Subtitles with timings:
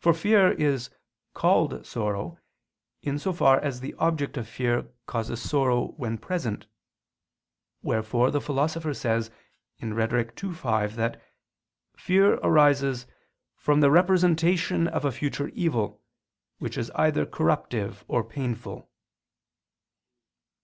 [0.00, 0.90] For fear is
[1.32, 2.40] called sorrow,
[3.04, 6.66] in so far as the object of fear causes sorrow when present:
[7.80, 9.30] wherefore the Philosopher says
[9.80, 10.42] (Rhet.
[10.42, 11.22] ii, 5) that
[11.96, 13.06] fear arises
[13.56, 16.02] "from the representation of a future evil
[16.58, 18.90] which is either corruptive or painful."